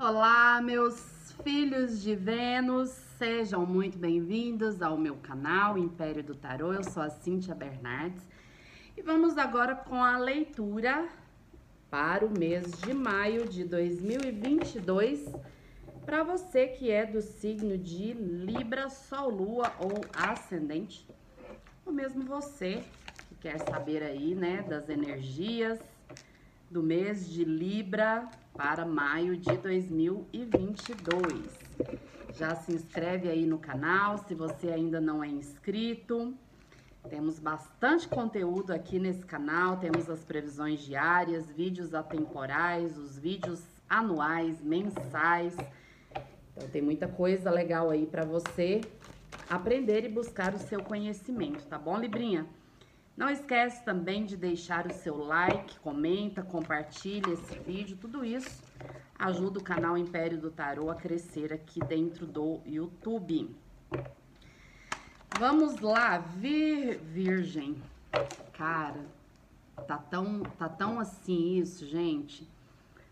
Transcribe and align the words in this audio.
Olá, 0.00 0.62
meus 0.62 1.34
filhos 1.42 2.00
de 2.00 2.14
Vênus, 2.14 2.88
sejam 3.18 3.66
muito 3.66 3.98
bem-vindos 3.98 4.80
ao 4.80 4.96
meu 4.96 5.16
canal 5.16 5.76
Império 5.76 6.22
do 6.22 6.36
Tarô. 6.36 6.72
Eu 6.72 6.84
sou 6.84 7.02
a 7.02 7.10
Cíntia 7.10 7.52
Bernardes 7.52 8.24
e 8.96 9.02
vamos 9.02 9.36
agora 9.36 9.74
com 9.74 10.00
a 10.00 10.16
leitura 10.16 11.08
para 11.90 12.24
o 12.24 12.30
mês 12.30 12.70
de 12.82 12.94
maio 12.94 13.48
de 13.48 13.64
2022 13.64 15.32
para 16.06 16.22
você 16.22 16.68
que 16.68 16.92
é 16.92 17.04
do 17.04 17.20
signo 17.20 17.76
de 17.76 18.12
Libra, 18.12 18.88
Sol, 18.88 19.28
Lua 19.30 19.72
ou 19.80 20.00
Ascendente, 20.14 21.04
ou 21.84 21.92
mesmo 21.92 22.22
você 22.22 22.84
que 23.28 23.34
quer 23.34 23.58
saber 23.58 24.04
aí, 24.04 24.32
né, 24.36 24.62
das 24.62 24.88
energias 24.88 25.80
do 26.70 26.84
mês 26.84 27.28
de 27.28 27.44
Libra 27.44 28.28
para 28.58 28.84
maio 28.84 29.36
de 29.36 29.56
2022. 29.56 31.32
Já 32.34 32.56
se 32.56 32.72
inscreve 32.72 33.28
aí 33.30 33.46
no 33.46 33.56
canal 33.56 34.18
se 34.18 34.34
você 34.34 34.70
ainda 34.70 35.00
não 35.00 35.22
é 35.22 35.28
inscrito. 35.28 36.34
Temos 37.08 37.38
bastante 37.38 38.08
conteúdo 38.08 38.72
aqui 38.72 38.98
nesse 38.98 39.24
canal, 39.24 39.76
temos 39.76 40.10
as 40.10 40.24
previsões 40.24 40.80
diárias, 40.80 41.48
vídeos 41.52 41.94
atemporais, 41.94 42.98
os 42.98 43.16
vídeos 43.16 43.62
anuais, 43.88 44.60
mensais. 44.60 45.56
Então 46.56 46.68
tem 46.68 46.82
muita 46.82 47.06
coisa 47.06 47.52
legal 47.52 47.90
aí 47.90 48.06
para 48.06 48.24
você 48.24 48.80
aprender 49.48 50.04
e 50.04 50.08
buscar 50.08 50.52
o 50.52 50.58
seu 50.58 50.82
conhecimento, 50.82 51.64
tá 51.66 51.78
bom, 51.78 51.96
Librinha? 51.96 52.44
Não 53.18 53.28
esquece 53.28 53.82
também 53.84 54.24
de 54.24 54.36
deixar 54.36 54.86
o 54.86 54.94
seu 54.94 55.16
like, 55.16 55.76
comenta, 55.80 56.40
compartilha 56.40 57.32
esse 57.32 57.58
vídeo, 57.58 57.98
tudo 58.00 58.24
isso 58.24 58.62
ajuda 59.18 59.58
o 59.58 59.62
canal 59.62 59.98
Império 59.98 60.38
do 60.38 60.52
Tarô 60.52 60.88
a 60.88 60.94
crescer 60.94 61.52
aqui 61.52 61.80
dentro 61.80 62.24
do 62.24 62.60
YouTube. 62.64 63.52
Vamos 65.36 65.80
lá, 65.80 66.18
vir, 66.18 66.98
virgem. 66.98 67.82
Cara, 68.52 69.04
tá 69.88 69.98
tão, 69.98 70.44
tá 70.56 70.68
tão 70.68 71.00
assim 71.00 71.56
isso, 71.56 71.84
gente. 71.86 72.48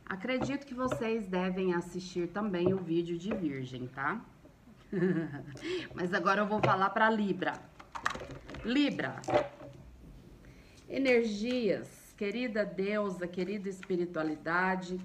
Acredito 0.09 0.66
que 0.66 0.75
vocês 0.75 1.27
devem 1.27 1.75
assistir 1.75 2.28
também 2.28 2.72
o 2.72 2.78
vídeo 2.78 3.19
de 3.19 3.34
virgem, 3.34 3.88
tá? 3.88 4.20
Mas 5.92 6.14
agora 6.14 6.42
eu 6.42 6.47
vou 6.47 6.61
falar 6.61 6.91
para 6.91 7.11
Libra. 7.11 7.55
Libra, 8.64 9.20
energias, 10.89 12.15
querida 12.17 12.65
deusa, 12.65 13.27
querida 13.27 13.69
espiritualidade, 13.69 15.01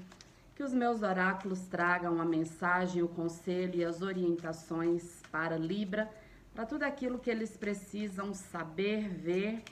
que 0.55 0.63
os 0.63 0.73
meus 0.73 1.01
oráculos 1.01 1.61
tragam 1.67 2.21
a 2.21 2.25
mensagem, 2.25 3.01
o 3.01 3.07
conselho 3.07 3.75
e 3.75 3.83
as 3.83 4.01
orientações 4.01 5.21
para 5.31 5.57
Libra, 5.57 6.09
para 6.53 6.65
tudo 6.65 6.83
aquilo 6.83 7.17
que 7.17 7.29
eles 7.29 7.57
precisam 7.57 8.33
saber, 8.33 9.09
ver, 9.09 9.63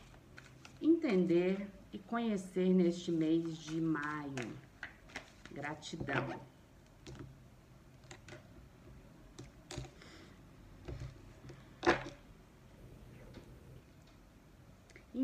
entender 0.81 1.67
e 1.91 1.99
conhecer 1.99 2.69
neste 2.69 3.11
mês 3.11 3.57
de 3.57 3.79
maio. 3.79 4.33
Gratidão. 5.51 6.48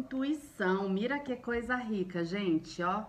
Intuição, 0.06 0.88
mira 0.88 1.17
que 1.17 1.36
coisa 1.36 1.75
rica, 1.75 2.23
gente, 2.23 2.84
ó. 2.84 3.06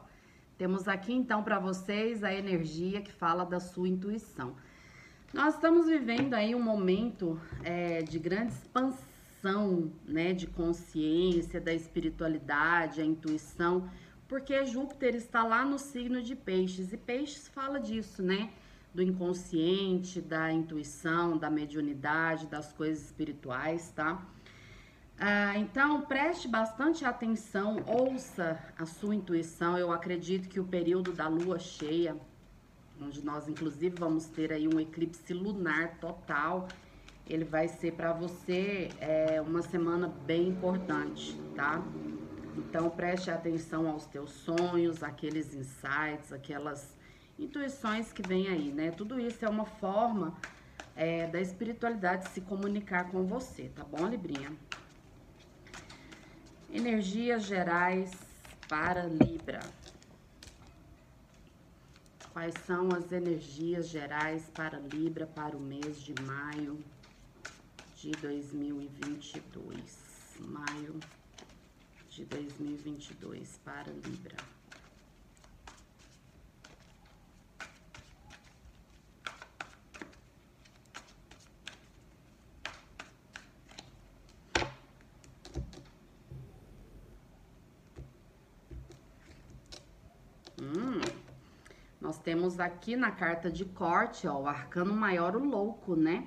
Temos 0.56 0.88
aqui 0.88 1.12
então 1.12 1.42
para 1.42 1.58
vocês 1.58 2.24
a 2.24 2.32
energia 2.32 3.02
que 3.02 3.12
fala 3.12 3.44
da 3.44 3.60
sua 3.60 3.86
intuição. 3.86 4.56
Nós 5.34 5.56
estamos 5.56 5.88
vivendo 5.88 6.32
aí 6.32 6.54
um 6.54 6.62
momento 6.62 7.38
é, 7.62 8.00
de 8.00 8.18
grande 8.18 8.54
expansão, 8.54 9.92
né, 10.08 10.32
de 10.32 10.46
consciência, 10.46 11.60
da 11.60 11.74
espiritualidade, 11.74 13.02
a 13.02 13.04
intuição, 13.04 13.90
porque 14.26 14.64
Júpiter 14.64 15.14
está 15.14 15.44
lá 15.44 15.66
no 15.66 15.78
signo 15.78 16.22
de 16.22 16.34
Peixes 16.34 16.94
e 16.94 16.96
Peixes 16.96 17.46
fala 17.46 17.78
disso, 17.78 18.22
né? 18.22 18.48
Do 18.94 19.02
inconsciente, 19.02 20.22
da 20.22 20.50
intuição, 20.50 21.36
da 21.36 21.50
mediunidade, 21.50 22.46
das 22.46 22.72
coisas 22.72 23.04
espirituais, 23.04 23.92
tá? 23.94 24.26
Ah, 25.18 25.56
então, 25.56 26.02
preste 26.02 26.46
bastante 26.46 27.02
atenção, 27.02 27.82
ouça 27.86 28.58
a 28.78 28.84
sua 28.84 29.14
intuição. 29.14 29.78
Eu 29.78 29.90
acredito 29.90 30.46
que 30.46 30.60
o 30.60 30.64
período 30.64 31.10
da 31.12 31.26
lua 31.26 31.58
cheia, 31.58 32.14
onde 33.00 33.24
nós 33.24 33.48
inclusive 33.48 33.96
vamos 33.98 34.26
ter 34.26 34.52
aí 34.52 34.68
um 34.68 34.78
eclipse 34.78 35.32
lunar 35.32 35.96
total, 35.98 36.68
ele 37.26 37.44
vai 37.44 37.66
ser 37.66 37.92
para 37.92 38.12
você 38.12 38.90
é, 39.00 39.40
uma 39.40 39.62
semana 39.62 40.06
bem 40.26 40.48
importante, 40.48 41.34
tá? 41.54 41.82
Então, 42.54 42.90
preste 42.90 43.30
atenção 43.30 43.88
aos 43.88 44.04
teus 44.04 44.30
sonhos, 44.30 45.02
aqueles 45.02 45.54
insights, 45.54 46.30
aquelas 46.30 46.94
intuições 47.38 48.12
que 48.12 48.22
vem 48.22 48.48
aí, 48.48 48.70
né? 48.70 48.90
Tudo 48.90 49.18
isso 49.18 49.44
é 49.44 49.48
uma 49.48 49.64
forma 49.64 50.34
é, 50.94 51.26
da 51.26 51.40
espiritualidade 51.40 52.28
se 52.28 52.42
comunicar 52.42 53.10
com 53.10 53.24
você, 53.24 53.70
tá 53.74 53.82
bom, 53.82 54.06
Librinha? 54.06 54.52
Energias 56.72 57.44
gerais 57.44 58.12
para 58.68 59.06
Libra. 59.06 59.60
Quais 62.32 62.54
são 62.66 62.88
as 62.92 63.12
energias 63.12 63.88
gerais 63.88 64.50
para 64.52 64.78
Libra 64.78 65.26
para 65.26 65.56
o 65.56 65.60
mês 65.60 66.00
de 66.00 66.14
maio 66.22 66.78
de 67.96 68.10
2022? 68.10 70.36
Maio 70.40 71.00
de 72.10 72.24
2022 72.24 73.58
para 73.64 73.90
Libra. 73.90 74.36
Nós 92.06 92.18
temos 92.56 92.60
aqui 92.60 92.96
na 92.96 93.10
carta 93.10 93.50
de 93.50 93.64
corte, 93.64 94.26
ó, 94.26 94.40
o 94.40 94.46
arcano 94.46 94.94
maior, 94.94 95.36
o 95.36 95.44
louco, 95.44 95.94
né? 95.94 96.26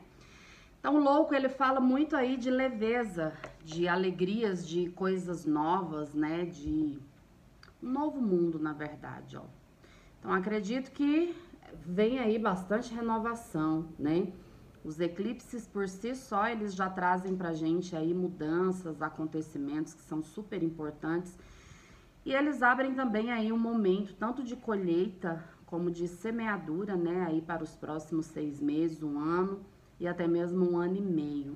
Então, 0.79 0.95
o 0.95 0.99
louco, 0.99 1.33
ele 1.33 1.49
fala 1.49 1.79
muito 1.79 2.15
aí 2.15 2.37
de 2.37 2.49
leveza, 2.49 3.33
de 3.63 3.87
alegrias, 3.87 4.67
de 4.67 4.89
coisas 4.91 5.45
novas, 5.45 6.13
né? 6.13 6.45
De 6.45 6.99
um 7.81 7.91
novo 7.91 8.21
mundo, 8.21 8.59
na 8.59 8.73
verdade, 8.73 9.37
ó. 9.37 9.43
Então, 10.19 10.31
acredito 10.31 10.91
que 10.91 11.35
vem 11.85 12.19
aí 12.19 12.37
bastante 12.37 12.93
renovação, 12.93 13.89
né? 13.97 14.31
Os 14.83 14.99
eclipses 14.99 15.67
por 15.67 15.89
si 15.89 16.15
só, 16.15 16.47
eles 16.47 16.73
já 16.73 16.89
trazem 16.89 17.35
pra 17.35 17.53
gente 17.53 17.95
aí 17.95 18.13
mudanças, 18.13 19.01
acontecimentos 19.01 19.93
que 19.93 20.01
são 20.01 20.21
super 20.21 20.63
importantes. 20.63 21.37
E 22.25 22.33
eles 22.33 22.61
abrem 22.61 22.93
também 22.93 23.31
aí 23.31 23.51
um 23.51 23.57
momento 23.57 24.13
tanto 24.13 24.43
de 24.43 24.55
colheita 24.55 25.43
como 25.69 25.91
de 25.91 26.07
semeadura, 26.07 26.95
né, 26.95 27.25
aí 27.27 27.41
para 27.43 27.63
os 27.63 27.75
próximos 27.75 28.25
seis 28.25 28.59
meses, 28.59 29.03
um 29.03 29.19
ano 29.19 29.61
e 29.99 30.07
até 30.07 30.27
mesmo 30.27 30.71
um 30.71 30.79
ano 30.79 30.95
e 30.95 31.01
meio. 31.01 31.55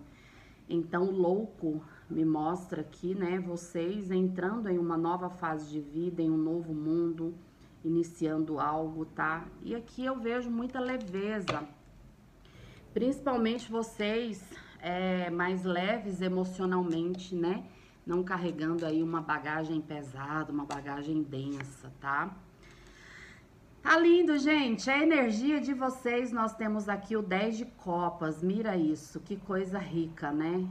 Então, 0.69 1.09
louco 1.09 1.84
me 2.07 2.23
mostra 2.23 2.81
aqui, 2.81 3.16
né, 3.16 3.40
vocês 3.40 4.12
entrando 4.12 4.69
em 4.69 4.78
uma 4.78 4.96
nova 4.96 5.31
fase 5.31 5.68
de 5.68 5.81
vida, 5.81 6.22
em 6.22 6.29
um 6.29 6.38
novo 6.38 6.75
mundo, 6.75 7.34
iniciando 7.84 8.59
algo, 8.59 9.03
tá? 9.03 9.47
E 9.63 9.73
aqui 9.75 10.06
eu 10.06 10.19
vejo 10.19 10.47
muita 10.47 10.79
leveza, 10.79 11.67
principalmente 12.93 13.72
vocês 13.72 14.47
é, 14.79 15.32
mais 15.32 15.64
leves 15.64 16.22
emocionalmente, 16.22 17.35
né? 17.35 17.66
Não 18.05 18.23
carregando 18.23 18.85
aí 18.85 19.02
uma 19.02 19.22
bagagem 19.22 19.82
pesada, 19.82 20.52
uma 20.52 20.66
bagagem 20.66 21.23
densa, 21.23 21.91
tá? 21.99 22.37
Tá 23.84 24.00
lindo, 24.00 24.38
gente. 24.38 24.90
A 24.90 24.97
energia 24.97 25.59
de 25.59 25.74
vocês, 25.74 26.32
nós 26.32 26.56
temos 26.56 26.88
aqui 26.88 27.18
o 27.18 27.22
10 27.22 27.58
de 27.58 27.66
copas. 27.66 28.41
Mira 28.41 28.78
isso, 28.78 29.20
que 29.20 29.35
coisa 29.35 29.78
rica, 29.78 30.32
né? 30.32 30.66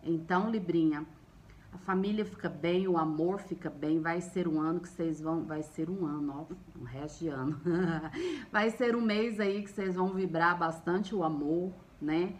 Então, 0.00 0.48
Librinha, 0.48 1.04
a 1.72 1.78
família 1.78 2.24
fica 2.24 2.48
bem, 2.48 2.86
o 2.86 2.96
amor 2.96 3.40
fica 3.40 3.68
bem. 3.68 4.00
Vai 4.00 4.20
ser 4.20 4.46
um 4.46 4.60
ano 4.60 4.78
que 4.78 4.88
vocês 4.88 5.20
vão... 5.20 5.44
Vai 5.44 5.64
ser 5.64 5.90
um 5.90 6.06
ano, 6.06 6.48
ó, 6.48 6.80
um 6.80 6.84
resto 6.84 7.24
de 7.24 7.28
ano. 7.28 7.60
vai 8.52 8.70
ser 8.70 8.94
um 8.94 9.02
mês 9.02 9.40
aí 9.40 9.64
que 9.64 9.70
vocês 9.70 9.96
vão 9.96 10.14
vibrar 10.14 10.56
bastante 10.56 11.16
o 11.16 11.24
amor, 11.24 11.72
né? 12.00 12.32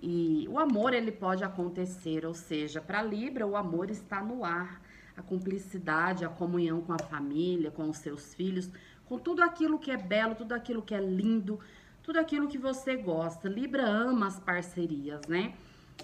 E 0.00 0.46
o 0.48 0.56
amor, 0.56 0.94
ele 0.94 1.10
pode 1.10 1.42
acontecer, 1.42 2.24
ou 2.24 2.32
seja, 2.32 2.80
para 2.80 3.02
Libra, 3.02 3.44
o 3.44 3.56
amor 3.56 3.90
está 3.90 4.22
no 4.22 4.44
ar. 4.44 4.80
A 5.16 5.22
cumplicidade, 5.22 6.24
a 6.24 6.28
comunhão 6.28 6.80
com 6.80 6.92
a 6.92 6.98
família, 7.00 7.72
com 7.72 7.90
os 7.90 7.96
seus 7.96 8.32
filhos, 8.34 8.70
com 9.08 9.18
tudo 9.18 9.42
aquilo 9.42 9.78
que 9.78 9.90
é 9.90 9.96
belo, 9.96 10.34
tudo 10.34 10.52
aquilo 10.52 10.82
que 10.82 10.94
é 10.94 11.00
lindo, 11.00 11.58
tudo 12.02 12.18
aquilo 12.18 12.48
que 12.48 12.58
você 12.58 12.96
gosta. 12.96 13.48
Libra 13.48 13.86
ama 13.86 14.26
as 14.26 14.38
parcerias, 14.38 15.22
né? 15.26 15.54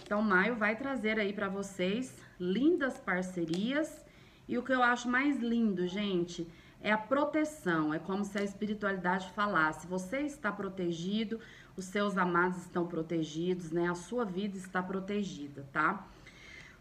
Então, 0.02 0.22
maio 0.22 0.56
vai 0.56 0.74
trazer 0.76 1.18
aí 1.18 1.32
para 1.32 1.48
vocês 1.48 2.16
lindas 2.40 2.98
parcerias. 2.98 4.02
E 4.48 4.58
o 4.58 4.62
que 4.62 4.72
eu 4.72 4.82
acho 4.82 5.08
mais 5.08 5.38
lindo, 5.38 5.86
gente, 5.86 6.46
é 6.82 6.92
a 6.92 6.98
proteção. 6.98 7.94
É 7.94 7.98
como 7.98 8.24
se 8.24 8.38
a 8.38 8.42
espiritualidade 8.42 9.30
falasse: 9.32 9.86
você 9.86 10.20
está 10.20 10.50
protegido, 10.50 11.40
os 11.76 11.84
seus 11.86 12.16
amados 12.16 12.58
estão 12.58 12.86
protegidos, 12.86 13.70
né? 13.70 13.88
A 13.88 13.94
sua 13.94 14.24
vida 14.24 14.56
está 14.56 14.82
protegida, 14.82 15.66
tá? 15.72 16.06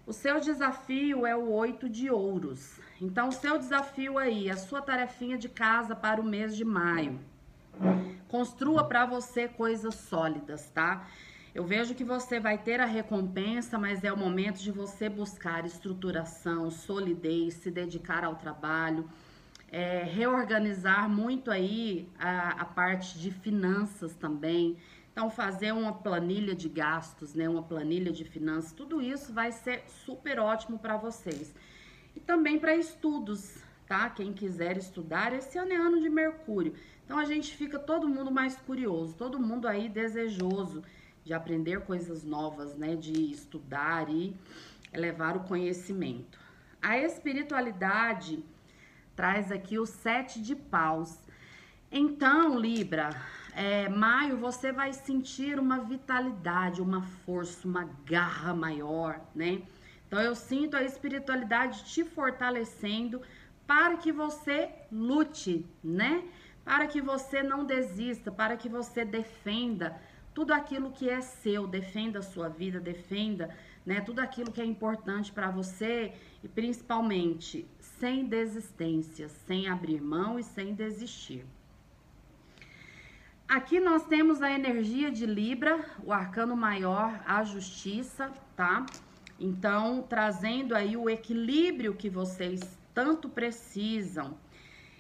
O 0.06 0.12
seu 0.12 0.42
desafio 0.42 1.26
é 1.26 1.34
o 1.34 1.50
oito 1.52 1.88
de 1.88 2.10
ouros. 2.10 2.78
Então, 3.00 3.30
o 3.30 3.32
seu 3.32 3.58
desafio 3.58 4.18
aí, 4.18 4.50
a 4.50 4.58
sua 4.58 4.82
tarefinha 4.82 5.38
de 5.38 5.48
casa 5.48 5.96
para 5.96 6.20
o 6.20 6.26
mês 6.26 6.58
de 6.58 6.66
maio. 6.66 7.22
Construa 8.28 8.84
para 8.84 9.06
você 9.06 9.48
coisas 9.48 9.96
sólidas, 9.96 10.70
tá? 10.70 11.08
Eu 11.56 11.64
vejo 11.64 11.96
que 11.96 12.04
você 12.04 12.38
vai 12.38 12.58
ter 12.58 12.82
a 12.82 12.86
recompensa, 12.86 13.80
mas 13.80 14.04
é 14.04 14.12
o 14.12 14.18
momento 14.18 14.60
de 14.60 14.72
você 14.72 15.08
buscar 15.08 15.66
estruturação, 15.66 16.70
solidez, 16.70 17.54
se 17.54 17.72
dedicar 17.72 18.26
ao 18.26 18.36
trabalho, 18.36 19.10
é, 19.72 20.04
reorganizar 20.04 21.08
muito 21.08 21.50
aí 21.50 22.10
a, 22.20 22.62
a 22.62 22.66
parte 22.66 23.18
de 23.18 23.32
finanças 23.32 24.14
também. 24.16 24.78
Então, 25.14 25.30
fazer 25.30 25.72
uma 25.72 25.94
planilha 25.94 26.56
de 26.56 26.68
gastos, 26.68 27.36
né, 27.36 27.48
uma 27.48 27.62
planilha 27.62 28.12
de 28.12 28.26
finanças, 28.26 28.72
tudo 28.72 29.00
isso 29.00 29.32
vai 29.32 29.52
ser 29.52 29.84
super 29.88 30.40
ótimo 30.40 30.80
para 30.80 30.98
vocês. 30.98 31.54
E 32.16 32.20
também 32.20 32.58
para 32.58 32.76
estudos, 32.76 33.60
tá? 33.88 34.10
Quem 34.10 34.34
quiser 34.34 34.76
estudar, 34.76 35.32
esse 35.32 35.56
ano 35.56 35.72
é 35.72 35.76
ano 35.76 36.02
de 36.02 36.10
Mercúrio. 36.10 36.74
Então, 37.06 37.20
a 37.20 37.26
gente 37.26 37.56
fica 37.56 37.78
todo 37.78 38.10
mundo 38.10 38.32
mais 38.32 38.56
curioso, 38.56 39.14
todo 39.16 39.40
mundo 39.40 39.68
aí 39.68 39.88
desejoso 39.88 40.84
de 41.24 41.32
aprender 41.32 41.82
coisas 41.82 42.24
novas, 42.24 42.76
né, 42.76 42.96
de 42.96 43.32
estudar 43.32 44.10
e 44.10 44.36
elevar 44.92 45.38
o 45.38 45.42
conhecimento. 45.42 46.40
A 46.82 46.98
espiritualidade 46.98 48.44
traz 49.16 49.52
aqui 49.52 49.78
o 49.78 49.86
sete 49.86 50.42
de 50.42 50.56
paus. 50.56 51.20
Então, 51.92 52.58
Libra, 52.58 53.16
é, 53.56 53.90
maio 53.90 54.38
você 54.38 54.72
vai 54.72 54.94
sentir 54.94 55.60
uma 55.60 55.80
vitalidade, 55.80 56.82
uma 56.82 57.02
força, 57.02 57.68
uma 57.68 57.90
garra 58.06 58.54
maior, 58.54 59.20
né? 59.36 59.62
Então 60.08 60.20
eu 60.22 60.36
sinto 60.36 60.76
a 60.76 60.84
espiritualidade 60.84 61.86
te 61.86 62.04
fortalecendo 62.04 63.22
para 63.66 63.98
que 63.98 64.12
você 64.12 64.70
lute, 64.92 65.66
né? 65.84 66.24
Para 66.64 66.88
que 66.88 67.02
você 67.02 67.44
não 67.44 67.66
desista, 67.66 68.32
para 68.32 68.56
que 68.56 68.70
você 68.70 69.04
defenda 69.04 70.00
tudo 70.34 70.52
aquilo 70.52 70.92
que 70.92 71.10
é 71.10 71.22
seu, 71.22 71.68
defenda 71.68 72.20
a 72.20 72.24
sua 72.24 72.50
vida, 72.50 72.80
defenda, 72.80 73.56
né, 73.86 74.02
tudo 74.02 74.20
aquilo 74.20 74.52
que 74.52 74.62
é 74.62 74.66
importante 74.66 75.32
para 75.32 75.52
você 75.52 76.14
e 76.44 76.48
principalmente 76.48 77.68
sem 77.80 78.26
desistência, 78.26 79.30
sem 79.30 79.68
abrir 79.68 80.02
mão 80.02 80.40
e 80.40 80.44
sem 80.44 80.74
desistir. 80.74 81.46
Aqui 83.54 83.80
nós 83.80 84.04
temos 84.08 84.42
a 84.42 84.52
energia 84.52 85.12
de 85.12 85.28
Libra, 85.28 85.80
o 86.04 86.12
arcano 86.12 86.58
maior, 86.58 87.22
a 87.24 87.44
justiça, 87.44 88.32
tá? 88.56 88.84
Então, 89.40 90.02
trazendo 90.02 90.74
aí 90.74 90.98
o 90.98 91.08
equilíbrio 91.08 91.94
que 91.94 92.10
vocês 92.10 92.60
tanto 92.96 93.30
precisam. 93.30 94.36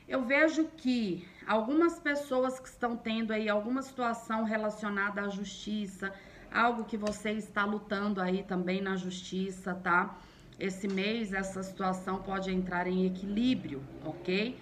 Eu 0.07 0.21
vejo 0.21 0.65
que 0.77 1.27
algumas 1.47 2.00
pessoas 2.00 2.59
que 2.59 2.67
estão 2.67 2.95
tendo 2.95 3.33
aí 3.33 3.50
alguma 3.50 3.81
situação 3.81 4.44
relacionada 4.44 5.21
à 5.21 5.29
justiça, 5.29 6.13
algo 6.53 6.83
que 6.83 6.95
você 6.95 7.31
está 7.31 7.65
lutando 7.65 8.21
aí 8.21 8.44
também 8.44 8.79
na 8.83 8.95
justiça, 8.95 9.73
tá? 9.73 10.15
Esse 10.59 10.88
mês 10.88 11.33
essa 11.33 11.63
situação 11.63 12.21
pode 12.21 12.51
entrar 12.51 12.85
em 12.85 13.07
equilíbrio, 13.07 13.81
ok? 14.05 14.55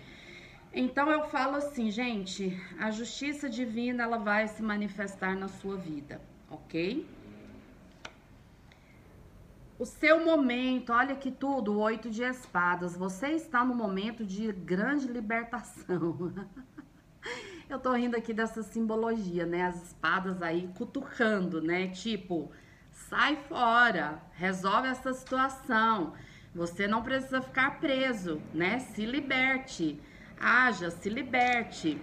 Então 0.73 1.11
eu 1.11 1.27
falo 1.27 1.57
assim, 1.57 1.91
gente, 1.91 2.57
a 2.79 2.91
justiça 2.91 3.49
divina 3.49 4.03
ela 4.03 4.17
vai 4.17 4.47
se 4.47 4.63
manifestar 4.63 5.35
na 5.35 5.49
sua 5.49 5.75
vida, 5.75 6.21
ok? 6.49 7.05
O 9.77 9.85
seu 9.85 10.23
momento, 10.23 10.93
olha 10.93 11.15
que 11.15 11.29
tudo, 11.29 11.77
oito 11.77 12.09
de 12.09 12.23
espadas. 12.23 12.95
Você 12.95 13.29
está 13.29 13.65
no 13.65 13.75
momento 13.75 14.23
de 14.23 14.49
grande 14.53 15.07
libertação. 15.07 16.33
eu 17.67 17.79
tô 17.79 17.91
rindo 17.91 18.15
aqui 18.15 18.31
dessa 18.31 18.63
simbologia, 18.63 19.45
né? 19.45 19.63
As 19.63 19.87
espadas 19.87 20.41
aí 20.41 20.69
cutucando, 20.77 21.61
né? 21.61 21.87
Tipo, 21.87 22.49
sai 22.91 23.35
fora, 23.35 24.21
resolve 24.33 24.87
essa 24.87 25.11
situação. 25.13 26.13
Você 26.55 26.87
não 26.87 27.01
precisa 27.01 27.41
ficar 27.41 27.79
preso, 27.79 28.41
né? 28.53 28.79
Se 28.79 29.05
liberte 29.05 29.99
haja, 30.41 30.89
se 30.89 31.09
liberte. 31.09 31.99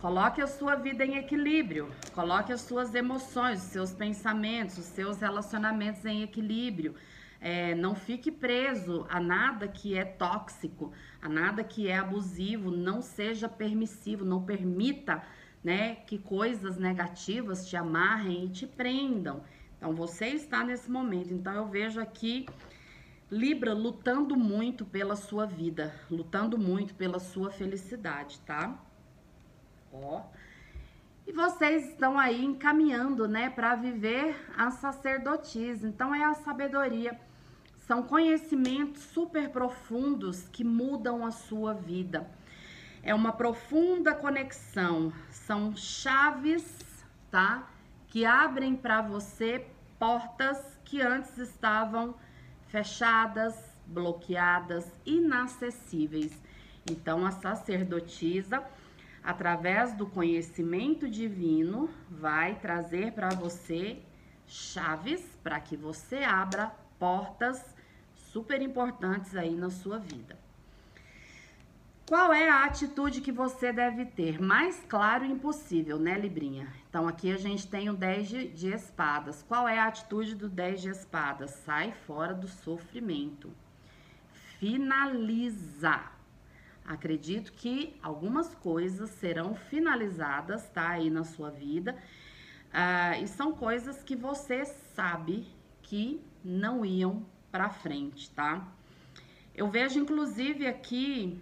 Coloque 0.00 0.40
a 0.40 0.46
sua 0.46 0.76
vida 0.76 1.04
em 1.04 1.16
equilíbrio. 1.16 1.90
Coloque 2.14 2.52
as 2.52 2.60
suas 2.60 2.94
emoções, 2.94 3.62
os 3.62 3.68
seus 3.68 3.92
pensamentos, 3.92 4.78
os 4.78 4.84
seus 4.84 5.20
relacionamentos 5.20 6.04
em 6.04 6.22
equilíbrio. 6.22 6.94
É, 7.40 7.74
não 7.74 7.94
fique 7.94 8.30
preso 8.30 9.06
a 9.08 9.20
nada 9.20 9.68
que 9.68 9.96
é 9.96 10.04
tóxico, 10.04 10.92
a 11.20 11.28
nada 11.28 11.62
que 11.62 11.88
é 11.88 11.98
abusivo. 11.98 12.70
Não 12.70 13.02
seja 13.02 13.48
permissivo, 13.48 14.24
não 14.24 14.42
permita 14.42 15.22
né, 15.62 15.96
que 16.06 16.18
coisas 16.18 16.76
negativas 16.76 17.68
te 17.68 17.76
amarrem 17.76 18.44
e 18.44 18.48
te 18.48 18.66
prendam. 18.66 19.42
Então, 19.76 19.94
você 19.94 20.26
está 20.28 20.64
nesse 20.64 20.90
momento. 20.90 21.32
Então, 21.32 21.52
eu 21.54 21.66
vejo 21.66 22.00
aqui 22.00 22.46
Libra 23.30 23.74
lutando 23.74 24.34
muito 24.36 24.86
pela 24.86 25.14
sua 25.14 25.44
vida, 25.44 25.94
lutando 26.10 26.56
muito 26.56 26.94
pela 26.94 27.18
sua 27.18 27.50
felicidade, 27.50 28.40
tá? 28.40 28.74
Ó. 29.92 30.22
E 31.26 31.32
vocês 31.32 31.90
estão 31.90 32.18
aí 32.18 32.42
encaminhando, 32.42 33.28
né, 33.28 33.50
para 33.50 33.74
viver 33.74 34.34
a 34.56 34.70
sacerdotisa. 34.70 35.86
Então 35.86 36.14
é 36.14 36.24
a 36.24 36.32
sabedoria. 36.32 37.20
São 37.80 38.02
conhecimentos 38.02 39.02
super 39.02 39.50
profundos 39.50 40.48
que 40.48 40.64
mudam 40.64 41.26
a 41.26 41.30
sua 41.30 41.74
vida. 41.74 42.26
É 43.02 43.14
uma 43.14 43.32
profunda 43.32 44.14
conexão. 44.14 45.12
São 45.30 45.76
chaves, 45.76 46.64
tá? 47.30 47.68
Que 48.06 48.24
abrem 48.24 48.74
para 48.74 49.02
você 49.02 49.66
portas 49.98 50.78
que 50.82 51.02
antes 51.02 51.36
estavam 51.36 52.14
fechadas, 52.68 53.54
bloqueadas, 53.86 54.90
inacessíveis. 55.04 56.32
Então, 56.90 57.26
a 57.26 57.30
sacerdotisa, 57.30 58.62
através 59.22 59.92
do 59.94 60.06
conhecimento 60.06 61.08
divino, 61.08 61.90
vai 62.10 62.54
trazer 62.56 63.12
para 63.12 63.30
você 63.30 63.98
chaves 64.46 65.22
para 65.42 65.60
que 65.60 65.76
você 65.76 66.18
abra 66.24 66.72
portas 66.98 67.62
super 68.14 68.62
importantes 68.62 69.36
aí 69.36 69.54
na 69.54 69.70
sua 69.70 69.98
vida. 69.98 70.47
Qual 72.08 72.32
é 72.32 72.48
a 72.48 72.64
atitude 72.64 73.20
que 73.20 73.30
você 73.30 73.70
deve 73.70 74.06
ter? 74.06 74.40
Mais 74.40 74.82
claro 74.88 75.26
impossível, 75.26 75.98
né, 75.98 76.18
Librinha? 76.18 76.66
Então, 76.88 77.06
aqui 77.06 77.30
a 77.30 77.36
gente 77.36 77.68
tem 77.68 77.90
o 77.90 77.92
10 77.92 78.28
de, 78.28 78.48
de 78.48 78.68
espadas. 78.72 79.44
Qual 79.46 79.68
é 79.68 79.78
a 79.78 79.88
atitude 79.88 80.34
do 80.34 80.48
10 80.48 80.80
de 80.80 80.88
espadas? 80.88 81.50
Sai 81.50 81.92
fora 82.06 82.32
do 82.32 82.48
sofrimento. 82.48 83.52
Finaliza. 84.58 86.00
Acredito 86.82 87.52
que 87.52 87.94
algumas 88.02 88.54
coisas 88.54 89.10
serão 89.10 89.54
finalizadas, 89.54 90.66
tá? 90.70 90.88
Aí 90.92 91.10
na 91.10 91.24
sua 91.24 91.50
vida. 91.50 91.94
Uh, 92.72 93.22
e 93.22 93.28
são 93.28 93.52
coisas 93.52 94.02
que 94.02 94.16
você 94.16 94.64
sabe 94.64 95.46
que 95.82 96.24
não 96.42 96.86
iam 96.86 97.26
para 97.52 97.68
frente, 97.68 98.30
tá? 98.30 98.66
Eu 99.54 99.68
vejo, 99.68 100.00
inclusive, 100.00 100.66
aqui 100.66 101.38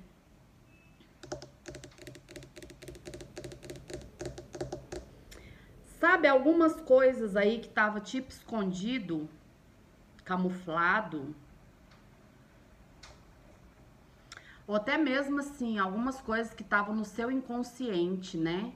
Sabe, 5.99 6.29
algumas 6.29 6.75
coisas 6.81 7.37
aí 7.37 7.59
que 7.59 7.69
tava 7.69 8.00
tipo 8.00 8.31
escondido, 8.31 9.29
camuflado. 10.25 11.35
Ou 14.67 14.75
até 14.75 14.99
mesmo 14.99 15.41
assim, 15.41 15.79
algumas 15.79 16.21
coisas 16.21 16.53
que 16.53 16.62
estavam 16.62 16.95
no 16.95 17.05
seu 17.05 17.31
inconsciente, 17.31 18.37
né? 18.37 18.73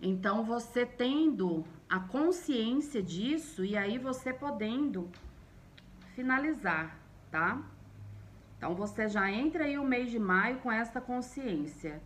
Então 0.00 0.44
você 0.44 0.86
tendo 0.86 1.64
a 1.88 2.00
consciência 2.00 3.02
disso 3.02 3.62
e 3.64 3.76
aí 3.76 3.98
você 3.98 4.32
podendo 4.32 5.10
finalizar, 6.14 6.98
tá? 7.30 7.60
Então 8.56 8.74
você 8.74 9.08
já 9.08 9.30
entra 9.30 9.64
aí 9.64 9.76
o 9.76 9.84
mês 9.84 10.10
de 10.10 10.18
maio 10.18 10.58
com 10.60 10.72
essa 10.72 11.00
consciência. 11.02 12.00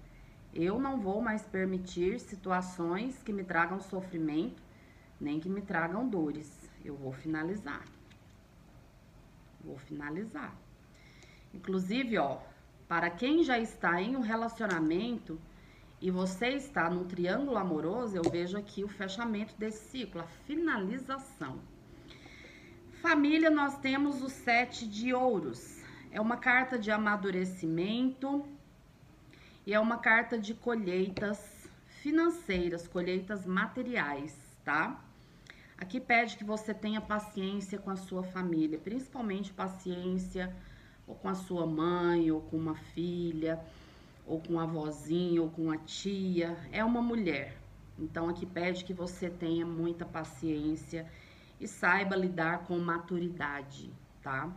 Eu 0.55 0.81
não 0.81 0.99
vou 0.99 1.21
mais 1.21 1.43
permitir 1.43 2.19
situações 2.19 3.23
que 3.23 3.33
me 3.33 3.45
tragam 3.45 3.81
sofrimento, 3.81 4.63
nem 5.21 5.39
que 5.39 5.49
me 5.49 5.63
tragam 5.63 6.09
dores. 6.09 6.69
Eu 6.85 6.97
vou 6.97 7.13
finalizar. 7.13 7.85
Vou 9.65 9.79
finalizar. 9.79 10.55
Inclusive, 11.55 12.19
ó, 12.19 12.39
para 12.89 13.11
quem 13.11 13.45
já 13.45 13.59
está 13.59 14.03
em 14.03 14.17
um 14.17 14.21
relacionamento 14.21 15.41
e 16.01 16.11
você 16.11 16.49
está 16.49 16.91
num 16.91 17.05
triângulo 17.05 17.57
amoroso, 17.57 18.17
eu 18.17 18.29
vejo 18.29 18.57
aqui 18.59 18.83
o 18.83 18.89
fechamento 18.89 19.55
desse 19.57 19.91
ciclo, 19.91 20.21
a 20.21 20.27
finalização. 20.47 21.61
Família, 23.01 23.51
nós 23.51 23.79
temos 23.79 24.21
o 24.23 24.29
sete 24.29 24.89
de 24.89 25.15
ouros. 25.15 25.81
É 26.11 26.21
uma 26.21 26.37
carta 26.37 26.77
de 26.77 26.91
amadurecimento 26.91 28.45
e 29.67 29.75
é 29.75 29.81
uma 29.81 29.99
carta 29.99 30.39
de 30.39 30.55
colheitas 30.55 31.69
financeiras, 32.03 32.89
colheitas 32.89 33.45
materiais, 33.47 34.35
tá? 34.65 35.03
Aqui 35.77 35.99
pede 35.99 36.37
que 36.37 36.45
você 36.45 36.75
tenha 36.75 37.01
paciência 37.01 37.79
com 37.79 37.91
a 37.91 37.97
sua 37.97 38.23
família, 38.23 38.79
principalmente 38.79 39.53
paciência 39.53 40.55
ou 41.07 41.15
com 41.15 41.29
a 41.29 41.35
sua 41.35 41.67
mãe, 41.67 42.31
ou 42.31 42.41
com 42.41 42.57
uma 42.57 42.75
filha, 42.75 43.59
ou 44.27 44.41
com 44.41 44.61
a 44.61 44.63
avózinha, 44.63 45.43
ou 45.43 45.51
com 45.51 45.71
a 45.71 45.77
tia. 45.79 46.57
É 46.71 46.85
uma 46.85 47.03
mulher. 47.03 47.57
Então 47.99 48.29
aqui 48.29 48.47
pede 48.47 48.85
que 48.85 48.95
você 48.95 49.29
tenha 49.29 49.67
muita 49.67 50.05
paciência 50.05 51.07
e 51.59 51.67
saiba 51.67 52.17
lidar 52.17 52.61
com 52.67 52.79
maturidade, 52.79 53.91
tá? 54.23 54.51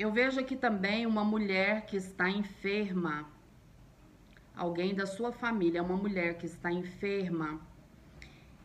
Eu 0.00 0.10
vejo 0.10 0.40
aqui 0.40 0.56
também 0.56 1.04
uma 1.04 1.22
mulher 1.22 1.84
que 1.84 1.94
está 1.94 2.26
enferma. 2.26 3.28
Alguém 4.56 4.94
da 4.94 5.04
sua 5.04 5.30
família, 5.30 5.82
uma 5.82 5.94
mulher 5.94 6.38
que 6.38 6.46
está 6.46 6.72
enferma. 6.72 7.60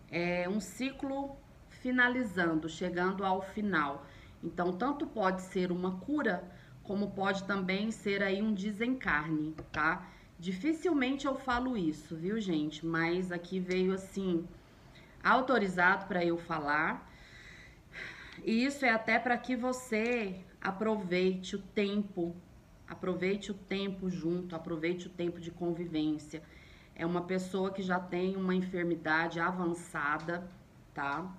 É 0.09 0.47
um 0.47 0.61
ciclo 0.61 1.35
finalizando, 1.81 2.69
chegando 2.69 3.25
ao 3.25 3.41
final. 3.41 4.05
Então, 4.41 4.77
tanto 4.77 5.05
pode 5.05 5.41
ser 5.41 5.73
uma 5.73 5.99
cura, 5.99 6.41
como 6.83 7.11
pode 7.11 7.43
também 7.43 7.91
ser 7.91 8.23
aí 8.23 8.41
um 8.41 8.53
desencarne, 8.53 9.53
tá? 9.73 10.07
Dificilmente 10.39 11.25
eu 11.27 11.35
falo 11.35 11.75
isso, 11.75 12.15
viu, 12.15 12.39
gente? 12.39 12.85
Mas 12.85 13.29
aqui 13.29 13.59
veio 13.59 13.93
assim 13.93 14.47
autorizado 15.21 16.05
para 16.05 16.23
eu 16.23 16.37
falar. 16.37 17.11
E 18.41 18.63
isso 18.63 18.85
é 18.85 18.89
até 18.91 19.19
para 19.19 19.37
que 19.37 19.53
você 19.53 20.41
aproveite 20.65 21.55
o 21.55 21.59
tempo, 21.59 22.35
aproveite 22.87 23.51
o 23.51 23.53
tempo 23.53 24.09
junto, 24.09 24.55
aproveite 24.55 25.05
o 25.05 25.09
tempo 25.11 25.39
de 25.39 25.51
convivência. 25.51 26.41
É 26.95 27.05
uma 27.05 27.21
pessoa 27.21 27.69
que 27.69 27.83
já 27.83 27.99
tem 27.99 28.35
uma 28.35 28.55
enfermidade 28.55 29.39
avançada, 29.39 30.49
tá? 30.91 31.31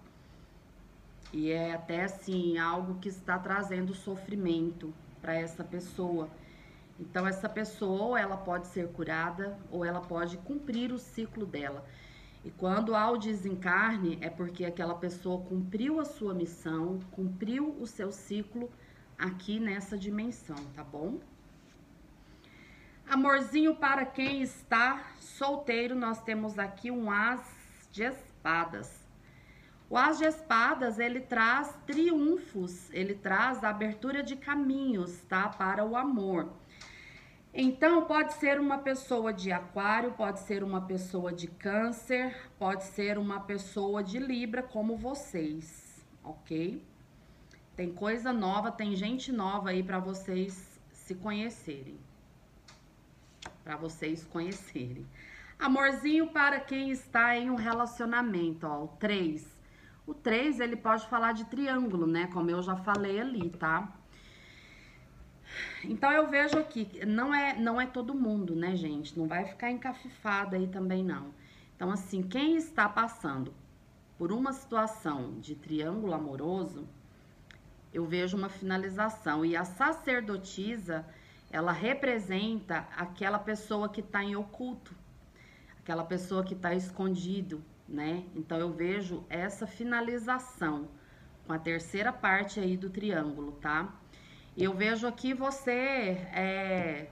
E 1.32 1.50
é 1.50 1.74
até 1.74 2.04
assim 2.04 2.56
algo 2.56 3.00
que 3.00 3.08
está 3.08 3.36
trazendo 3.36 3.92
sofrimento 3.94 4.94
para 5.20 5.34
essa 5.34 5.64
pessoa. 5.64 6.30
Então 7.00 7.26
essa 7.26 7.48
pessoa 7.48 8.02
ou 8.02 8.16
ela 8.16 8.36
pode 8.36 8.68
ser 8.68 8.88
curada 8.92 9.58
ou 9.72 9.84
ela 9.84 10.00
pode 10.00 10.36
cumprir 10.38 10.92
o 10.92 10.98
ciclo 10.98 11.44
dela. 11.44 11.84
E 12.44 12.50
quando 12.52 12.94
há 12.94 13.10
o 13.10 13.18
desencarne 13.18 14.18
é 14.20 14.30
porque 14.30 14.64
aquela 14.64 14.94
pessoa 14.94 15.44
cumpriu 15.44 15.98
a 15.98 16.04
sua 16.04 16.32
missão, 16.32 17.00
cumpriu 17.10 17.76
o 17.80 17.88
seu 17.88 18.12
ciclo 18.12 18.70
aqui 19.18 19.58
nessa 19.58 19.96
dimensão, 19.96 20.56
tá 20.74 20.84
bom? 20.84 21.18
Amorzinho 23.08 23.76
para 23.76 24.04
quem 24.04 24.42
está 24.42 25.04
solteiro, 25.20 25.94
nós 25.94 26.20
temos 26.22 26.58
aqui 26.58 26.90
um 26.90 27.10
as 27.10 27.40
de 27.92 28.02
espadas. 28.02 29.06
O 29.88 29.96
as 29.96 30.18
de 30.18 30.24
espadas, 30.24 30.98
ele 30.98 31.20
traz 31.20 31.72
triunfos, 31.86 32.90
ele 32.92 33.14
traz 33.14 33.62
abertura 33.62 34.22
de 34.22 34.34
caminhos, 34.34 35.20
tá? 35.28 35.48
Para 35.48 35.84
o 35.84 35.96
amor. 35.96 36.52
Então, 37.54 38.04
pode 38.04 38.34
ser 38.34 38.60
uma 38.60 38.78
pessoa 38.78 39.32
de 39.32 39.52
aquário, 39.52 40.12
pode 40.12 40.40
ser 40.40 40.64
uma 40.64 40.80
pessoa 40.80 41.32
de 41.32 41.46
câncer, 41.46 42.36
pode 42.58 42.84
ser 42.84 43.16
uma 43.16 43.40
pessoa 43.40 44.02
de 44.02 44.18
libra, 44.18 44.62
como 44.62 44.96
vocês, 44.96 46.04
ok? 46.22 46.84
Tem 47.76 47.92
coisa 47.92 48.32
nova, 48.32 48.72
tem 48.72 48.96
gente 48.96 49.30
nova 49.30 49.68
aí 49.68 49.82
para 49.82 49.98
vocês 49.98 50.80
se 50.90 51.14
conhecerem. 51.14 51.98
Para 53.62 53.76
vocês 53.76 54.24
conhecerem. 54.24 55.06
Amorzinho 55.58 56.28
para 56.28 56.58
quem 56.58 56.90
está 56.90 57.36
em 57.36 57.50
um 57.50 57.54
relacionamento, 57.54 58.66
ó, 58.66 58.84
o 58.84 58.88
3. 58.88 59.46
O 60.06 60.14
3, 60.14 60.60
ele 60.60 60.76
pode 60.76 61.06
falar 61.06 61.32
de 61.32 61.44
triângulo, 61.44 62.06
né? 62.06 62.28
Como 62.28 62.50
eu 62.50 62.62
já 62.62 62.76
falei 62.76 63.20
ali, 63.20 63.50
tá? 63.50 63.92
Então 65.84 66.10
eu 66.10 66.28
vejo 66.28 66.58
aqui, 66.58 67.04
não 67.06 67.34
é, 67.34 67.58
não 67.58 67.80
é 67.80 67.86
todo 67.86 68.14
mundo, 68.14 68.54
né, 68.54 68.74
gente? 68.74 69.18
Não 69.18 69.26
vai 69.26 69.44
ficar 69.44 69.70
encafifada 69.70 70.56
aí 70.56 70.66
também 70.66 71.04
não. 71.04 71.34
Então 71.74 71.90
assim, 71.90 72.22
quem 72.22 72.56
está 72.56 72.88
passando 72.88 73.52
por 74.16 74.32
uma 74.32 74.52
situação 74.52 75.38
de 75.40 75.54
triângulo 75.54 76.14
amoroso, 76.14 76.88
eu 77.96 78.04
vejo 78.04 78.36
uma 78.36 78.50
finalização. 78.50 79.42
E 79.42 79.56
a 79.56 79.64
sacerdotisa, 79.64 81.02
ela 81.50 81.72
representa 81.72 82.86
aquela 82.94 83.38
pessoa 83.38 83.88
que 83.88 84.02
está 84.02 84.22
em 84.22 84.36
oculto, 84.36 84.94
aquela 85.80 86.04
pessoa 86.04 86.44
que 86.44 86.52
está 86.52 86.74
escondido, 86.74 87.64
né? 87.88 88.24
Então 88.34 88.58
eu 88.58 88.70
vejo 88.70 89.24
essa 89.30 89.66
finalização 89.66 90.88
com 91.46 91.54
a 91.54 91.58
terceira 91.58 92.12
parte 92.12 92.60
aí 92.60 92.76
do 92.76 92.90
triângulo, 92.90 93.52
tá? 93.52 93.90
Eu 94.54 94.74
vejo 94.74 95.06
aqui 95.06 95.32
você 95.32 96.18
é, 96.34 97.08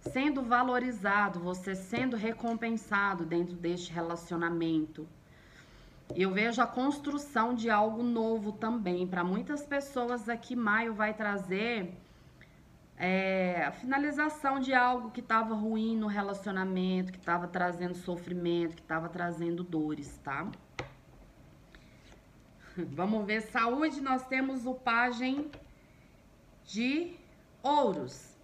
sendo 0.00 0.42
valorizado, 0.42 1.40
você 1.40 1.74
sendo 1.74 2.14
recompensado 2.14 3.24
dentro 3.24 3.56
deste 3.56 3.90
relacionamento, 3.90 5.08
eu 6.14 6.30
vejo 6.32 6.60
a 6.60 6.66
construção 6.66 7.54
de 7.54 7.70
algo 7.70 8.02
novo 8.02 8.52
também. 8.52 9.06
Para 9.06 9.24
muitas 9.24 9.64
pessoas 9.64 10.28
aqui, 10.28 10.54
maio 10.54 10.94
vai 10.94 11.14
trazer 11.14 11.94
é, 12.96 13.64
a 13.64 13.72
finalização 13.72 14.60
de 14.60 14.72
algo 14.74 15.10
que 15.10 15.20
estava 15.20 15.54
ruim 15.54 15.96
no 15.96 16.06
relacionamento, 16.06 17.12
que 17.12 17.18
estava 17.18 17.48
trazendo 17.48 17.94
sofrimento, 17.94 18.76
que 18.76 18.82
estava 18.82 19.08
trazendo 19.08 19.64
dores, 19.64 20.18
tá? 20.22 20.50
Vamos 22.76 23.24
ver, 23.26 23.40
saúde, 23.42 24.00
nós 24.00 24.26
temos 24.26 24.66
o 24.66 24.74
pajem 24.74 25.50
de 26.64 27.16
ouros. 27.62 28.34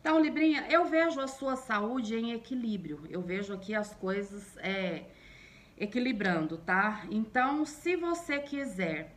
Então, 0.00 0.18
Librinha, 0.18 0.66
eu 0.70 0.86
vejo 0.86 1.20
a 1.20 1.28
sua 1.28 1.56
saúde 1.56 2.16
em 2.16 2.32
equilíbrio. 2.32 3.06
Eu 3.10 3.20
vejo 3.20 3.52
aqui 3.52 3.74
as 3.74 3.94
coisas 3.94 4.56
é, 4.58 5.04
equilibrando, 5.80 6.58
tá? 6.58 7.06
Então, 7.10 7.64
se 7.64 7.96
você 7.96 8.38
quiser, 8.38 9.16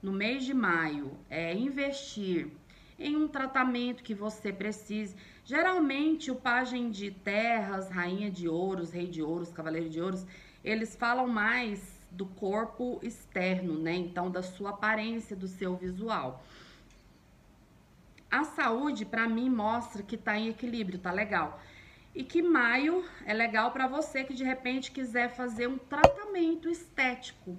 no 0.00 0.12
mês 0.12 0.44
de 0.44 0.54
maio, 0.54 1.18
é, 1.28 1.52
investir 1.52 2.46
em 2.96 3.16
um 3.16 3.26
tratamento 3.26 4.04
que 4.04 4.14
você 4.14 4.52
precise, 4.52 5.16
geralmente 5.44 6.30
o 6.30 6.36
pajem 6.36 6.88
de 6.88 7.10
terras, 7.10 7.90
rainha 7.90 8.30
de 8.30 8.48
ouros, 8.48 8.92
rei 8.92 9.08
de 9.08 9.20
ouros, 9.20 9.52
cavaleiro 9.52 9.90
de 9.90 10.00
ouros, 10.00 10.24
eles 10.62 10.94
falam 10.94 11.26
mais 11.26 11.82
do 12.12 12.26
corpo 12.26 13.00
externo, 13.02 13.76
né? 13.76 13.94
Então, 13.94 14.30
da 14.30 14.42
sua 14.42 14.70
aparência, 14.70 15.34
do 15.34 15.48
seu 15.48 15.74
visual. 15.74 16.44
A 18.30 18.44
saúde, 18.44 19.04
para 19.04 19.28
mim, 19.28 19.50
mostra 19.50 20.00
que 20.00 20.16
tá 20.16 20.38
em 20.38 20.48
equilíbrio, 20.48 20.98
tá 20.98 21.10
legal. 21.10 21.60
E 22.14 22.22
que 22.22 22.40
maio 22.42 23.04
é 23.26 23.34
legal 23.34 23.72
para 23.72 23.88
você 23.88 24.22
que 24.22 24.34
de 24.34 24.44
repente 24.44 24.92
quiser 24.92 25.28
fazer 25.30 25.66
um 25.66 25.76
tratamento 25.76 26.68
estético. 26.68 27.58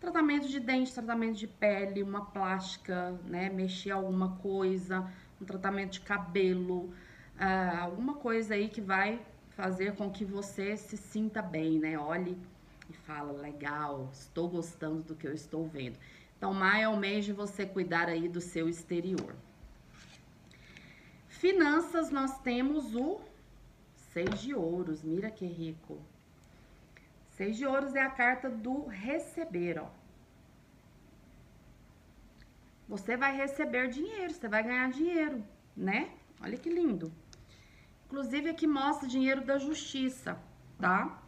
Tratamento 0.00 0.48
de 0.48 0.58
dente, 0.58 0.92
tratamento 0.92 1.36
de 1.36 1.46
pele, 1.46 2.02
uma 2.02 2.26
plástica, 2.26 3.12
né? 3.24 3.48
Mexer 3.48 3.92
alguma 3.92 4.36
coisa, 4.38 5.12
um 5.40 5.44
tratamento 5.44 5.92
de 5.92 6.00
cabelo, 6.00 6.86
uh, 7.36 7.78
alguma 7.80 8.14
coisa 8.14 8.54
aí 8.54 8.68
que 8.68 8.80
vai 8.80 9.24
fazer 9.50 9.94
com 9.94 10.10
que 10.10 10.24
você 10.24 10.76
se 10.76 10.96
sinta 10.96 11.40
bem, 11.40 11.78
né? 11.78 11.98
Olhe 11.98 12.36
e 12.88 12.92
fala, 12.92 13.32
legal, 13.32 14.08
estou 14.12 14.48
gostando 14.48 15.02
do 15.02 15.14
que 15.14 15.26
eu 15.26 15.32
estou 15.32 15.68
vendo. 15.68 15.98
Então, 16.36 16.52
maio 16.54 16.82
é 16.84 16.88
o 16.88 16.96
mês 16.96 17.24
de 17.24 17.32
você 17.32 17.66
cuidar 17.66 18.08
aí 18.08 18.28
do 18.28 18.40
seu 18.40 18.68
exterior. 18.68 19.36
Finanças, 21.28 22.10
nós 22.10 22.40
temos 22.40 22.94
o 22.94 23.27
Seis 24.12 24.40
de 24.40 24.54
ouros, 24.54 25.02
mira 25.02 25.30
que 25.30 25.46
rico. 25.46 26.00
Seis 27.30 27.56
de 27.56 27.66
ouros 27.66 27.94
é 27.94 28.02
a 28.02 28.10
carta 28.10 28.48
do 28.50 28.86
receber, 28.86 29.78
ó. 29.78 29.88
você 32.88 33.16
vai 33.16 33.36
receber 33.36 33.88
dinheiro, 33.88 34.32
você 34.32 34.48
vai 34.48 34.62
ganhar 34.62 34.90
dinheiro, 34.90 35.44
né? 35.76 36.08
Olha 36.40 36.56
que 36.56 36.70
lindo. 36.70 37.12
Inclusive 38.06 38.48
aqui 38.48 38.66
mostra 38.66 39.06
dinheiro 39.06 39.42
da 39.42 39.58
justiça, 39.58 40.38
tá? 40.80 41.20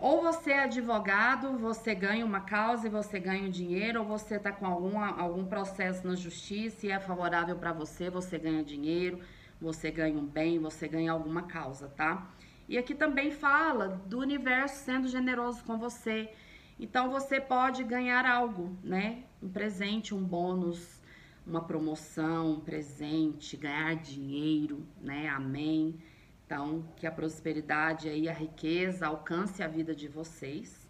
Ou 0.00 0.22
você 0.22 0.52
é 0.52 0.64
advogado, 0.64 1.58
você 1.58 1.94
ganha 1.94 2.24
uma 2.24 2.40
causa 2.40 2.86
e 2.86 2.90
você 2.90 3.20
ganha 3.20 3.46
um 3.46 3.50
dinheiro, 3.50 4.00
ou 4.00 4.06
você 4.06 4.38
tá 4.38 4.52
com 4.52 4.66
algum, 4.66 4.98
algum 4.98 5.44
processo 5.44 6.06
na 6.06 6.14
justiça 6.14 6.86
e 6.86 6.90
é 6.90 6.98
favorável 6.98 7.56
para 7.56 7.72
você, 7.72 8.08
você 8.08 8.38
ganha 8.38 8.64
dinheiro, 8.64 9.20
você 9.64 9.90
ganha 9.90 10.18
um 10.18 10.26
bem, 10.26 10.58
você 10.58 10.86
ganha 10.86 11.10
alguma 11.10 11.42
causa, 11.42 11.88
tá? 11.88 12.30
E 12.68 12.76
aqui 12.76 12.94
também 12.94 13.30
fala 13.30 13.88
do 13.88 14.18
universo 14.18 14.84
sendo 14.84 15.08
generoso 15.08 15.64
com 15.64 15.78
você. 15.78 16.30
Então 16.78 17.10
você 17.10 17.40
pode 17.40 17.82
ganhar 17.82 18.26
algo, 18.26 18.76
né? 18.82 19.24
Um 19.42 19.48
presente, 19.48 20.14
um 20.14 20.22
bônus, 20.22 21.00
uma 21.46 21.62
promoção, 21.62 22.52
um 22.52 22.60
presente, 22.60 23.56
ganhar 23.56 23.96
dinheiro, 23.96 24.86
né? 25.00 25.28
Amém. 25.28 25.98
Então, 26.44 26.84
que 26.96 27.06
a 27.06 27.10
prosperidade 27.10 28.08
e 28.08 28.28
a 28.28 28.34
riqueza 28.34 29.06
alcance 29.06 29.62
a 29.62 29.66
vida 29.66 29.94
de 29.94 30.08
vocês. 30.08 30.86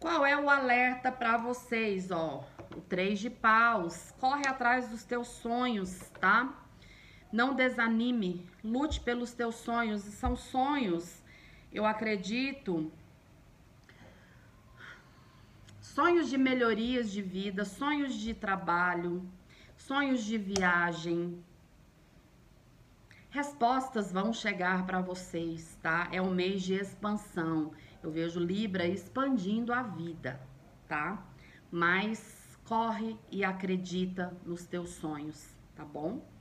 Qual 0.00 0.26
é 0.26 0.36
o 0.36 0.50
alerta 0.50 1.12
para 1.12 1.36
vocês, 1.36 2.10
ó? 2.10 2.44
O 2.76 2.80
três 2.80 3.20
de 3.20 3.30
paus. 3.30 4.12
Corre 4.18 4.46
atrás 4.46 4.88
dos 4.88 5.04
teus 5.04 5.28
sonhos, 5.28 5.98
tá? 6.20 6.65
Não 7.36 7.54
desanime, 7.54 8.48
lute 8.64 8.98
pelos 8.98 9.34
teus 9.34 9.56
sonhos. 9.56 10.06
E 10.06 10.10
são 10.10 10.34
sonhos, 10.34 11.22
eu 11.70 11.84
acredito, 11.84 12.90
sonhos 15.82 16.30
de 16.30 16.38
melhorias 16.38 17.12
de 17.12 17.20
vida, 17.20 17.66
sonhos 17.66 18.14
de 18.14 18.32
trabalho, 18.32 19.22
sonhos 19.76 20.24
de 20.24 20.38
viagem. 20.38 21.44
Respostas 23.28 24.10
vão 24.10 24.32
chegar 24.32 24.86
para 24.86 25.02
vocês, 25.02 25.78
tá? 25.82 26.08
É 26.10 26.22
um 26.22 26.30
mês 26.30 26.62
de 26.62 26.72
expansão. 26.72 27.72
Eu 28.02 28.10
vejo 28.10 28.40
Libra 28.40 28.86
expandindo 28.86 29.74
a 29.74 29.82
vida, 29.82 30.40
tá? 30.88 31.22
Mas 31.70 32.58
corre 32.64 33.14
e 33.30 33.44
acredita 33.44 34.34
nos 34.42 34.64
teus 34.64 34.88
sonhos, 34.92 35.54
tá 35.74 35.84
bom? 35.84 36.34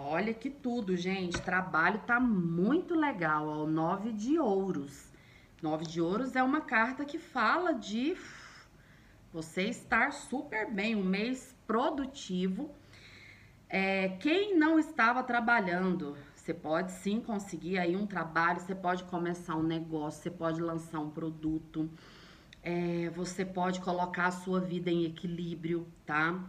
Olha 0.00 0.32
que 0.32 0.48
tudo, 0.48 0.96
gente. 0.96 1.42
Trabalho 1.42 1.98
tá 2.06 2.20
muito 2.20 2.94
legal, 2.94 3.48
ó. 3.48 3.66
Nove 3.66 4.12
de 4.12 4.38
ouros. 4.38 5.10
Nove 5.60 5.84
de 5.84 6.00
ouros 6.00 6.36
é 6.36 6.42
uma 6.42 6.60
carta 6.60 7.04
que 7.04 7.18
fala 7.18 7.72
de 7.72 8.16
você 9.32 9.64
estar 9.64 10.12
super 10.12 10.70
bem, 10.70 10.94
um 10.94 11.02
mês 11.02 11.52
produtivo. 11.66 12.70
É, 13.68 14.10
quem 14.20 14.56
não 14.56 14.78
estava 14.78 15.20
trabalhando, 15.24 16.16
você 16.32 16.54
pode 16.54 16.92
sim 16.92 17.20
conseguir 17.20 17.76
aí 17.78 17.96
um 17.96 18.06
trabalho, 18.06 18.60
você 18.60 18.76
pode 18.76 19.02
começar 19.02 19.56
um 19.56 19.64
negócio, 19.64 20.22
você 20.22 20.30
pode 20.30 20.60
lançar 20.60 21.00
um 21.00 21.10
produto, 21.10 21.90
é, 22.62 23.10
você 23.16 23.44
pode 23.44 23.80
colocar 23.80 24.26
a 24.26 24.30
sua 24.30 24.60
vida 24.60 24.92
em 24.92 25.04
equilíbrio, 25.04 25.88
tá? 26.06 26.40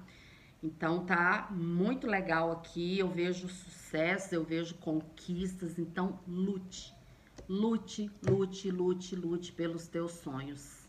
Então 0.62 1.06
tá 1.06 1.48
muito 1.51 2.06
legal 2.06 2.51
aqui, 2.51 3.00
eu 3.00 3.10
vejo 3.10 3.48
sucesso, 3.48 4.36
eu 4.36 4.44
vejo 4.44 4.75
conquistas, 4.75 5.80
então 5.80 6.20
lute 6.28 6.94
Lute, 7.50 8.12
lute, 8.22 8.70
lute, 8.70 9.16
lute 9.16 9.51
pelos 9.51 9.88
teus 9.88 10.12
sonhos. 10.12 10.88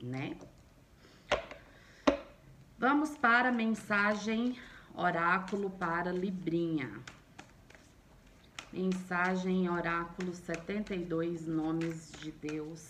Né? 0.00 0.38
Vamos 2.78 3.18
para 3.18 3.48
a 3.48 3.52
mensagem 3.52 4.56
oráculo 4.94 5.68
para 5.68 6.12
Librinha. 6.12 7.02
Mensagem 8.72 9.68
oráculo 9.68 10.32
72 10.32 11.44
nomes 11.44 12.12
de 12.20 12.30
Deus 12.30 12.88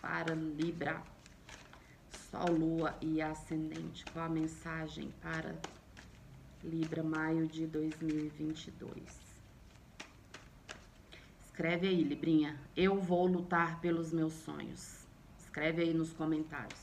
para 0.00 0.34
Libra. 0.34 1.02
Sol, 2.30 2.52
Lua 2.52 2.94
e 3.00 3.22
Ascendente. 3.22 4.04
Qual 4.12 4.26
a 4.26 4.28
mensagem 4.28 5.10
para 5.22 5.54
Libra, 6.62 7.02
maio 7.02 7.46
de 7.46 7.66
2022? 7.66 9.02
Escreve 11.46 11.88
aí, 11.88 12.04
Librinha. 12.04 12.60
Eu 12.76 13.00
vou 13.00 13.26
lutar 13.26 13.80
pelos 13.80 14.12
meus 14.12 14.34
sonhos. 14.34 15.06
Escreve 15.38 15.82
aí 15.82 15.94
nos 15.94 16.12
comentários. 16.12 16.78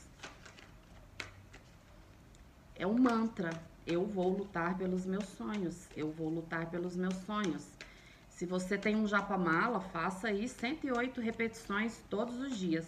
É 2.74 2.84
um 2.84 2.98
mantra. 2.98 3.50
Eu 3.86 4.04
vou 4.04 4.36
lutar 4.36 4.76
pelos 4.76 5.06
meus 5.06 5.26
sonhos. 5.26 5.86
Eu 5.96 6.10
vou 6.10 6.28
lutar 6.28 6.68
pelos 6.70 6.96
meus 6.96 7.14
sonhos. 7.24 7.64
Se 8.30 8.44
você 8.44 8.76
tem 8.76 8.96
um 8.96 9.06
japamala, 9.06 9.80
faça 9.80 10.26
aí 10.26 10.48
108 10.48 11.20
repetições 11.20 12.02
todos 12.10 12.36
os 12.40 12.58
dias. 12.58 12.84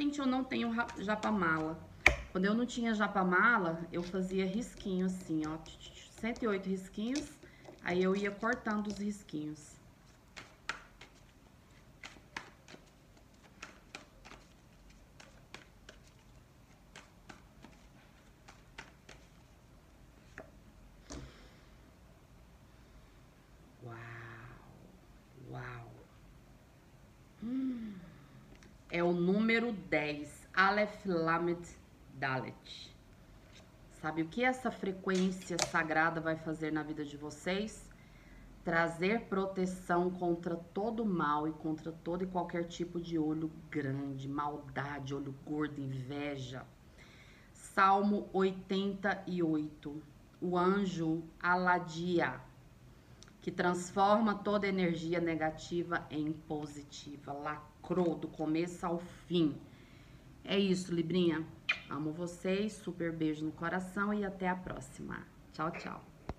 Cintia, 0.00 0.24
eu 0.24 0.26
não 0.26 0.42
tenho 0.42 0.74
japamala. 1.00 1.78
Quando 2.32 2.46
eu 2.46 2.54
não 2.54 2.64
tinha 2.64 2.94
japamala, 2.94 3.86
eu 3.92 4.02
fazia 4.02 4.46
risquinho 4.46 5.04
assim, 5.04 5.42
ó. 5.44 5.58
108 6.18 6.66
risquinhos. 6.70 7.28
Aí 7.84 8.02
eu 8.02 8.16
ia 8.16 8.30
cortando 8.30 8.86
os 8.86 8.98
risquinhos. 8.98 9.78
é 29.00 29.04
o 29.04 29.12
número 29.12 29.74
10, 29.90 30.48
Aleph 30.54 31.04
Lamed 31.04 31.66
Dalet. 32.14 32.94
Sabe 34.00 34.22
o 34.22 34.28
que 34.28 34.44
essa 34.44 34.70
frequência 34.70 35.56
sagrada 35.68 36.20
vai 36.20 36.36
fazer 36.36 36.72
na 36.72 36.84
vida 36.84 37.04
de 37.04 37.16
vocês? 37.16 37.90
Trazer 38.64 39.22
proteção 39.22 40.08
contra 40.08 40.54
todo 40.54 41.04
mal 41.04 41.48
e 41.48 41.52
contra 41.52 41.90
todo 41.90 42.22
e 42.22 42.28
qualquer 42.28 42.68
tipo 42.68 43.00
de 43.00 43.18
olho 43.18 43.50
grande, 43.68 44.28
maldade, 44.28 45.12
olho 45.12 45.34
gordo, 45.44 45.80
inveja. 45.80 46.64
Salmo 47.52 48.28
88. 48.32 50.02
O 50.40 50.56
anjo 50.56 51.24
Aladia 51.42 52.40
que 53.42 53.50
transforma 53.50 54.34
toda 54.34 54.68
energia 54.68 55.18
negativa 55.18 56.06
em 56.10 56.32
positiva. 56.32 57.32
Lacrou 57.32 58.14
do 58.14 58.28
começo 58.28 58.86
ao 58.86 58.98
fim. 59.26 59.58
É 60.44 60.58
isso, 60.58 60.94
Librinha. 60.94 61.46
Amo 61.88 62.12
vocês, 62.12 62.72
super 62.72 63.12
beijo 63.12 63.44
no 63.44 63.52
coração 63.52 64.12
e 64.14 64.24
até 64.24 64.48
a 64.48 64.54
próxima. 64.56 65.26
Tchau, 65.52 65.70
tchau. 65.72 66.09